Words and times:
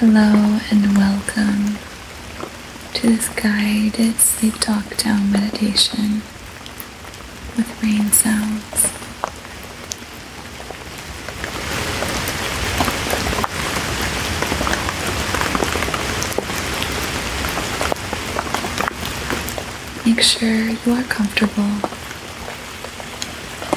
Hello 0.00 0.60
and 0.70 0.96
welcome 0.96 1.76
to 2.94 3.08
this 3.08 3.28
guided 3.30 4.14
sleep 4.20 4.54
talk 4.60 4.96
down 4.96 5.32
meditation 5.32 6.22
with 7.56 7.82
rain 7.82 8.12
sounds. 8.12 8.92
Make 20.06 20.22
sure 20.22 20.70
you 20.70 20.92
are 20.92 21.02
comfortable 21.08 21.64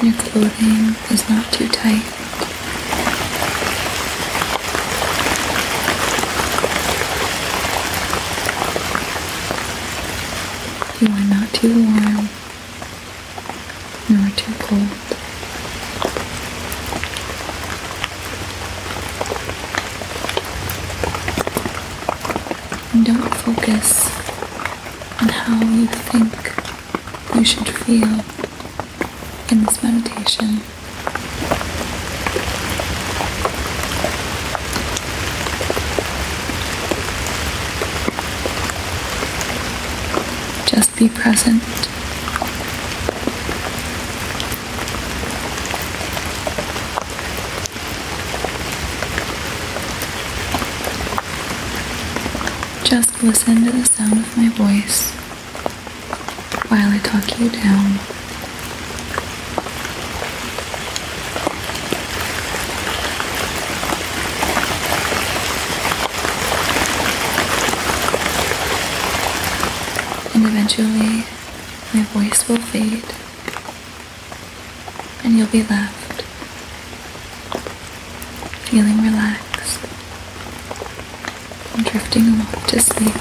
your 0.04 0.14
clothing 0.14 0.94
is 1.10 1.28
not 1.28 1.52
too 1.52 1.66
tight. 1.66 2.21
You 11.02 11.08
are 11.08 11.24
not 11.24 11.52
too 11.52 11.74
warm 11.82 12.28
nor 14.08 14.30
too 14.36 14.52
cold. 14.60 14.88
And 22.92 23.04
don't 23.04 23.34
focus 23.34 24.06
on 25.20 25.28
how 25.28 25.58
you 25.74 25.86
think 25.88 26.32
you 27.34 27.44
should 27.44 27.68
feel 27.68 28.22
in 29.50 29.64
this 29.64 29.82
meditation. 29.82 30.60
Just 40.64 40.91
be 41.02 41.08
present. 41.08 41.60
Just 52.84 53.20
listen 53.24 53.64
to 53.64 53.72
the 53.72 53.84
sound 53.84 54.12
of 54.12 54.36
my 54.36 54.48
voice 54.50 55.10
while 56.70 56.88
I 56.88 56.98
talk 56.98 57.40
you 57.40 57.50
down. 57.50 58.21
Eventually, 70.74 71.26
my 71.92 72.02
voice 72.14 72.48
will 72.48 72.56
fade, 72.56 73.04
and 75.22 75.36
you'll 75.36 75.46
be 75.48 75.62
left 75.64 76.22
feeling 78.64 79.02
relaxed 79.02 79.84
and 81.74 81.84
drifting 81.84 82.40
off 82.40 82.66
to 82.68 82.80
sleep. 82.80 83.14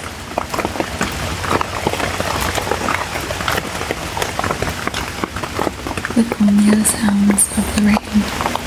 With 6.16 6.42
only 6.42 6.70
the 6.72 6.86
sounds 6.86 7.58
of 7.58 7.76
the 7.76 7.82
rain. 7.82 8.61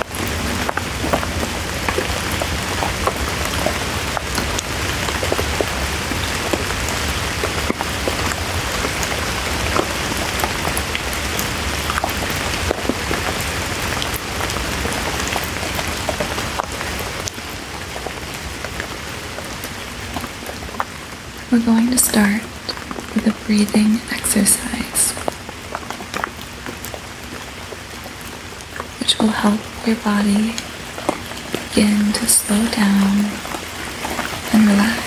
Going 21.74 21.90
to 21.90 21.98
start 21.98 22.40
with 23.14 23.26
a 23.26 23.46
breathing 23.46 23.94
exercise, 24.12 25.10
which 29.00 29.18
will 29.18 29.26
help 29.26 29.58
your 29.84 29.96
body 29.96 30.54
begin 31.50 32.12
to 32.12 32.28
slow 32.28 32.64
down 32.70 33.26
and 34.52 34.68
relax. 34.68 35.02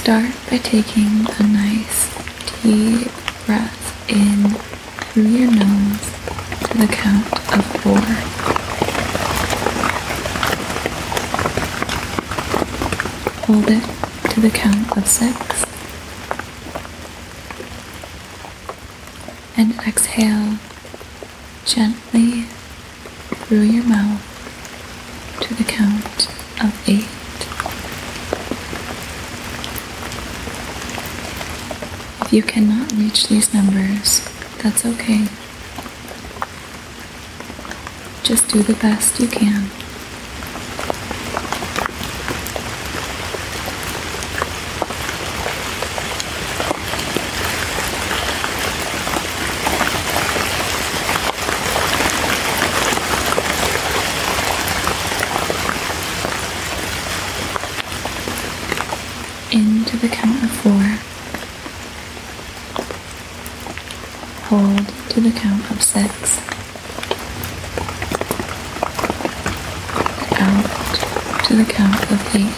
Start 0.00 0.34
by 0.50 0.58
taking 0.58 1.26
a 1.38 1.46
nice 1.46 2.10
deep 2.60 3.12
breath 3.46 4.10
in 4.10 4.65
through 5.16 5.24
your 5.28 5.50
nose 5.50 6.10
to 6.60 6.76
the 6.76 6.86
count 6.92 7.32
of 7.56 7.64
four. 7.80 7.98
Hold 13.46 13.64
it 13.70 14.30
to 14.32 14.40
the 14.40 14.50
count 14.50 14.94
of 14.94 15.06
six. 15.06 15.64
And 19.56 19.72
exhale 19.88 20.58
gently 21.64 22.42
through 23.46 23.62
your 23.62 23.84
mouth 23.84 24.20
to 25.40 25.54
the 25.54 25.64
count 25.64 26.28
of 26.62 26.88
eight. 26.90 27.08
If 32.26 32.32
you 32.34 32.42
cannot 32.42 32.92
reach 32.92 33.28
these 33.28 33.54
numbers, 33.54 34.25
that's 34.66 34.84
okay. 34.84 35.24
Just 38.24 38.48
do 38.48 38.64
the 38.64 38.74
best 38.74 39.20
you 39.20 39.28
can. 39.28 39.70
Into 59.52 59.96
the 59.96 60.08
count 60.08 60.42
of 60.42 60.50
four. 60.50 61.06
Hold 64.48 64.92
to 65.16 65.22
the 65.22 65.30
count 65.30 65.70
of 65.70 65.82
six. 65.82 66.38
Out 70.38 71.44
to 71.46 71.56
the 71.56 71.64
count 71.64 72.02
of 72.12 72.20
eight. 72.36 72.52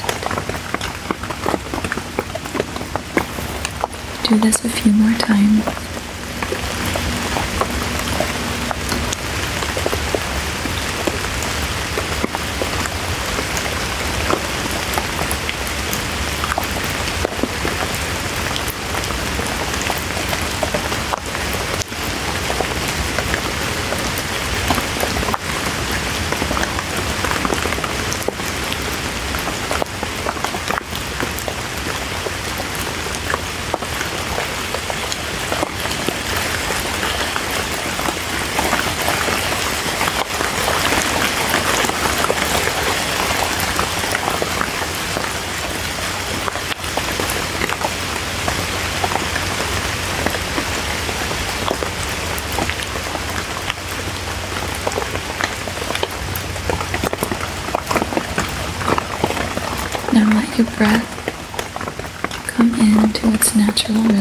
Do 4.28 4.38
this 4.40 4.64
a 4.64 4.68
few 4.68 4.90
more 4.90 5.16
times. 5.18 5.87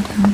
them. 0.08 0.34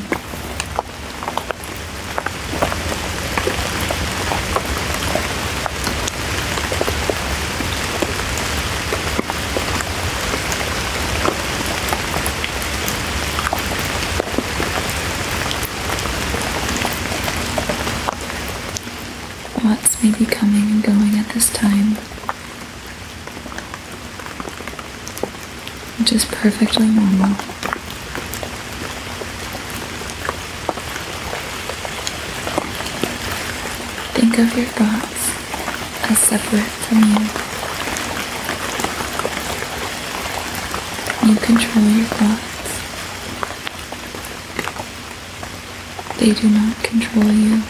Lots 19.63 20.03
may 20.03 20.11
be 20.11 20.25
coming 20.25 20.61
and 20.71 20.83
going 20.83 21.15
at 21.17 21.27
this 21.29 21.49
time, 21.51 21.95
which 25.99 26.11
is 26.11 26.25
perfectly 26.25 26.87
normal. 26.87 27.72
Think 34.23 34.39
of 34.39 34.55
your 34.57 34.67
thoughts 34.67 35.31
as 36.09 36.17
separate 36.17 36.63
from 36.63 36.99
you. 36.99 37.27
You 41.27 41.35
control 41.41 41.85
your 41.89 42.05
thoughts. 42.05 42.51
They 46.19 46.31
do 46.31 46.47
not 46.49 46.81
control 46.85 47.33
you. 47.33 47.61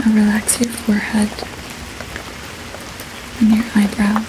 Now 0.00 0.14
relax 0.16 0.58
your 0.60 0.70
forehead 0.70 1.28
and 3.40 3.50
your 3.54 3.64
eyebrows. 3.74 4.26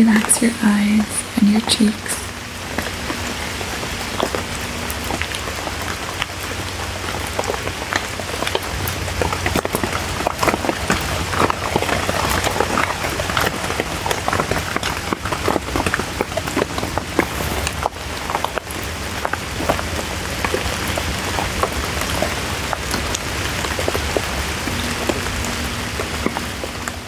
Relax 0.00 0.40
your 0.40 0.52
eyes 0.62 1.24
and 1.36 1.50
your 1.50 1.60
cheeks. 1.68 2.16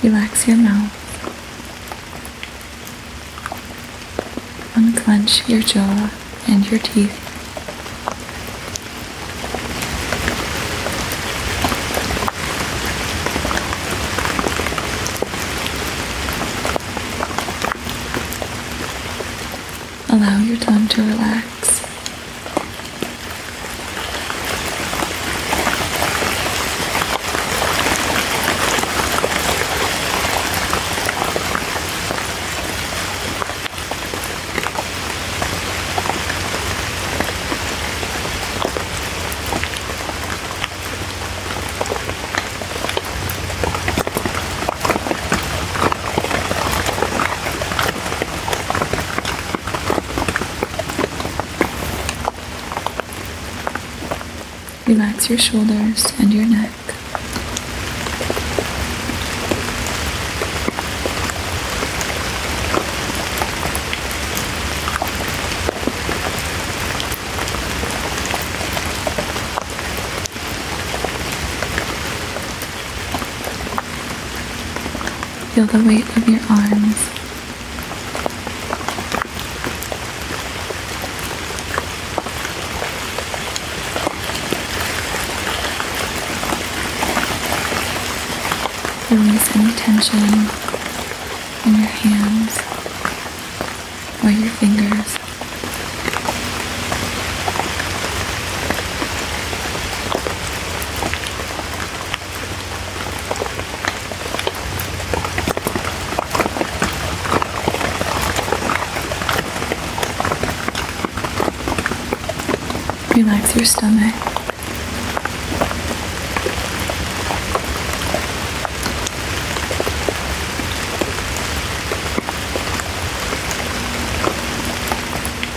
Relax 0.02 0.46
your 0.48 0.56
mouth. 0.58 0.98
Unclench 4.74 5.41
your 5.52 5.60
jaw 5.60 6.10
and 6.48 6.66
your 6.70 6.80
teeth. 6.80 7.18
Allow 20.08 20.38
your 20.38 20.56
tongue 20.56 20.88
to 20.88 21.02
relax. 21.02 21.51
Your 55.28 55.38
shoulders 55.38 56.12
and 56.18 56.30
your 56.30 56.44
neck. 56.44 56.70
Feel 75.52 75.66
the 75.66 75.82
weight 75.86 76.04
of 76.16 76.28
your 76.28 76.40
arms. 76.50 77.21
Any 89.54 89.70
tension 89.74 90.18
in 91.66 91.74
your 91.74 91.86
hands 91.86 92.56
or 94.24 94.30
your 94.30 94.48
fingers. 94.48 95.18
Relax 113.14 113.54
your 113.56 113.64
stomach. 113.66 114.31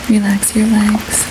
Relax 0.08 0.56
your 0.56 0.68
legs. 0.68 1.26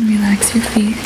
And 0.00 0.08
relax 0.08 0.54
your 0.54 0.64
feet. 0.64 0.96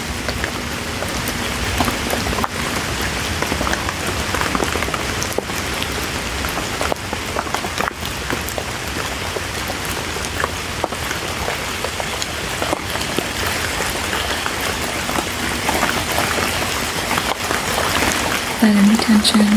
Let 18.63 18.77
any 18.77 18.97
tension 18.97 19.49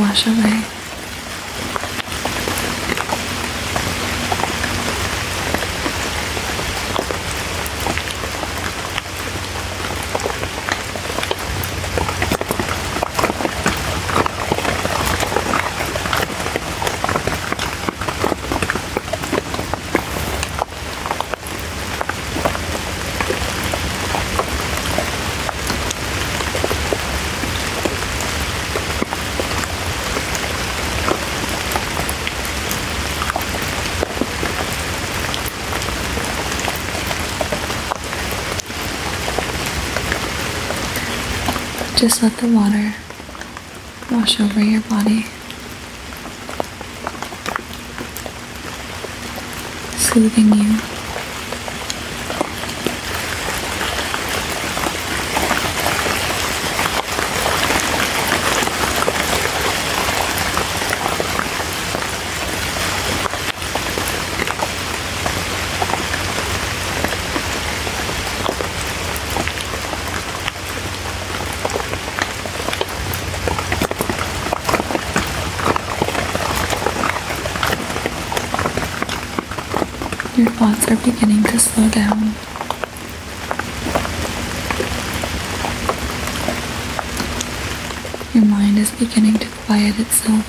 wash 0.00 0.26
away. 0.26 0.75
Just 42.06 42.22
let 42.22 42.36
the 42.36 42.46
water 42.46 42.94
wash 44.12 44.38
over 44.38 44.62
your 44.62 44.80
body, 44.82 45.24
soothing 49.98 50.54
you. 50.54 50.95
Your 80.36 80.50
thoughts 80.50 80.86
are 80.88 80.96
beginning 80.96 81.42
to 81.44 81.58
slow 81.58 81.88
down. 81.88 82.34
Your 88.34 88.44
mind 88.44 88.76
is 88.76 88.90
beginning 88.90 89.38
to 89.38 89.48
quiet 89.64 89.98
itself. 89.98 90.44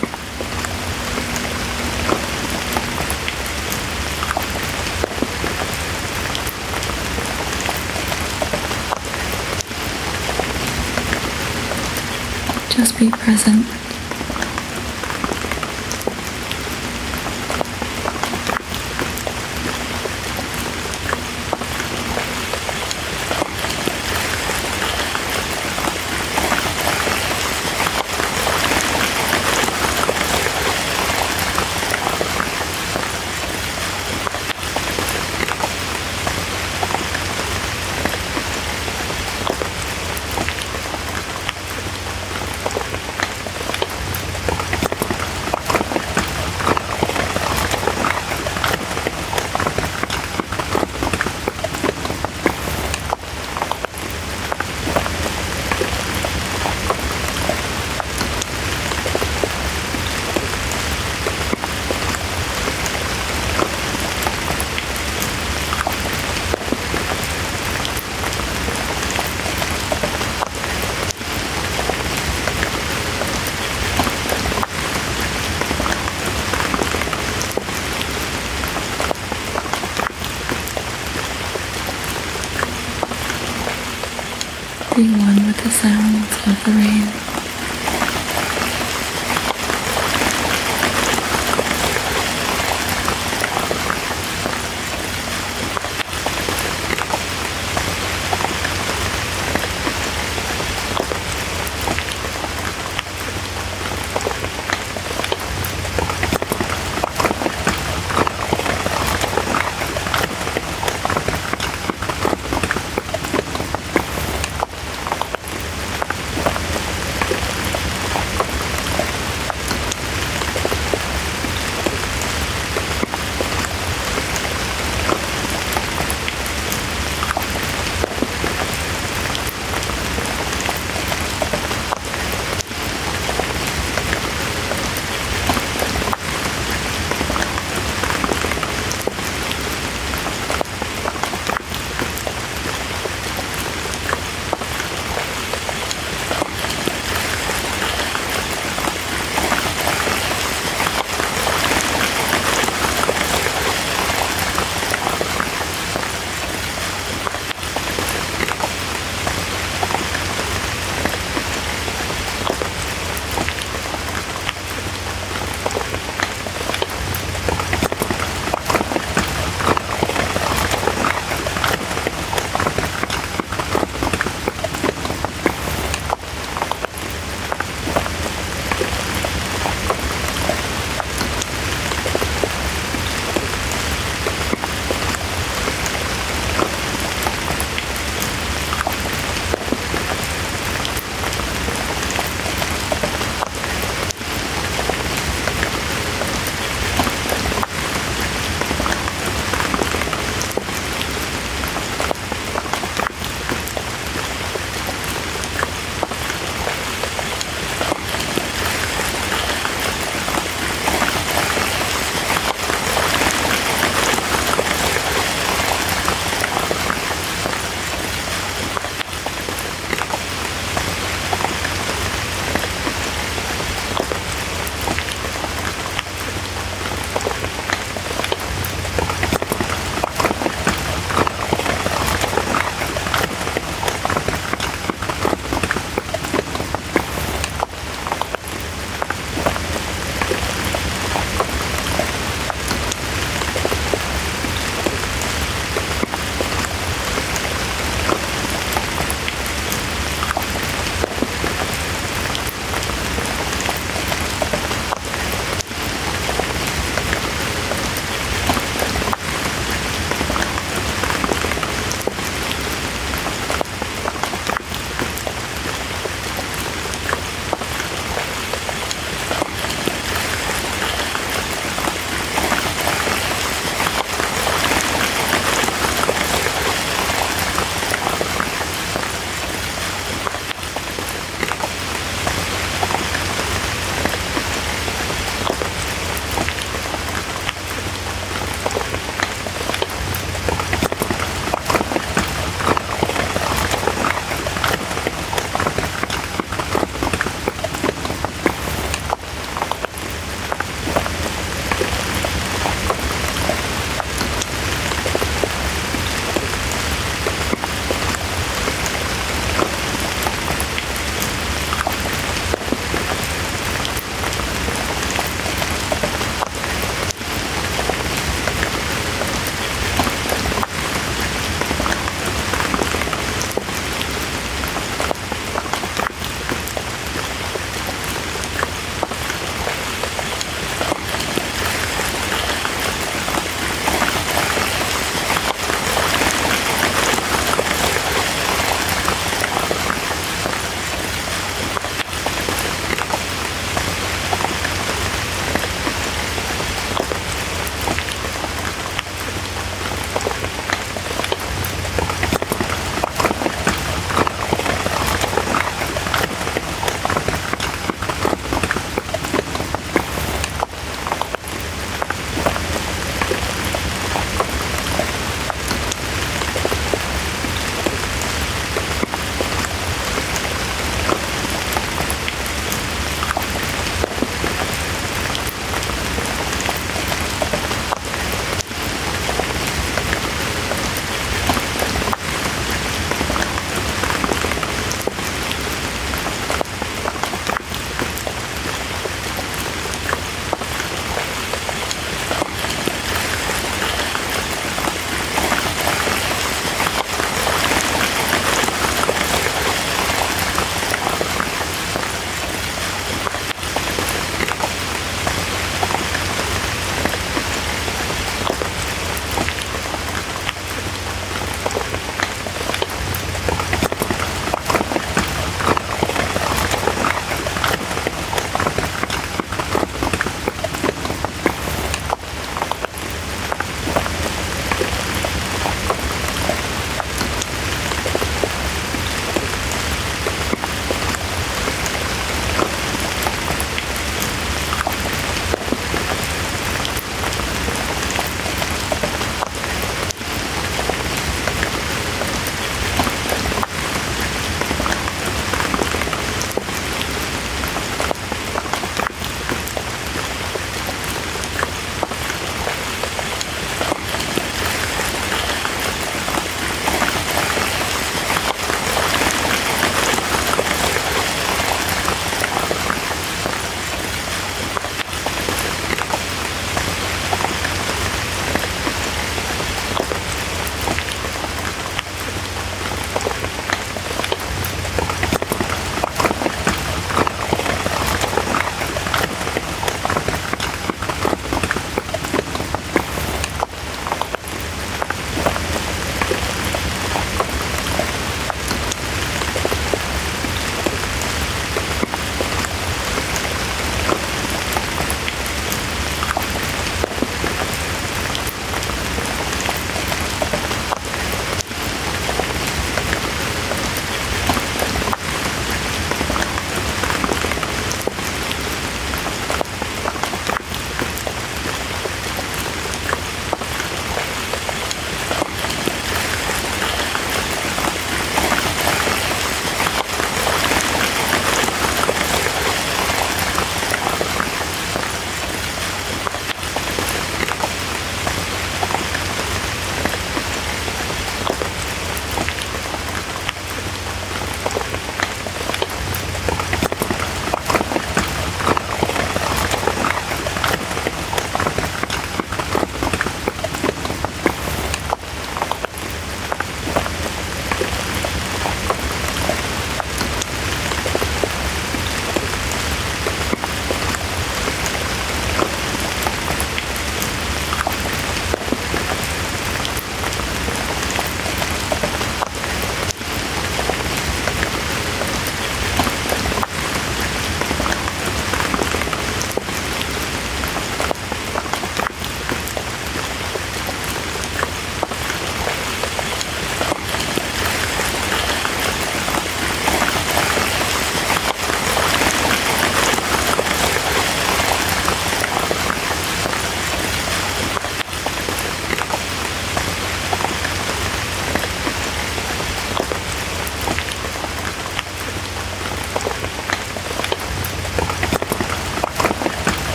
Just 12.69 12.99
be 12.99 13.09
present. 13.09 13.86